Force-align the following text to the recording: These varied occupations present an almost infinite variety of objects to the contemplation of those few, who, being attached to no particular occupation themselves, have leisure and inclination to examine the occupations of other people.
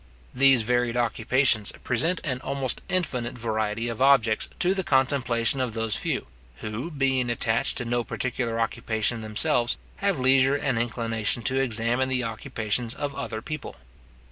These 0.33 0.63
varied 0.63 0.97
occupations 0.97 1.71
present 1.83 2.19
an 2.23 2.41
almost 2.41 2.81
infinite 2.89 3.37
variety 3.37 3.87
of 3.87 4.01
objects 4.01 4.49
to 4.57 4.73
the 4.73 4.83
contemplation 4.83 5.61
of 5.61 5.75
those 5.75 5.95
few, 5.95 6.25
who, 6.55 6.89
being 6.89 7.29
attached 7.29 7.77
to 7.77 7.85
no 7.85 8.03
particular 8.03 8.59
occupation 8.59 9.21
themselves, 9.21 9.77
have 9.97 10.17
leisure 10.19 10.55
and 10.55 10.79
inclination 10.79 11.43
to 11.43 11.59
examine 11.59 12.09
the 12.09 12.23
occupations 12.23 12.95
of 12.95 13.13
other 13.13 13.43
people. 13.43 13.75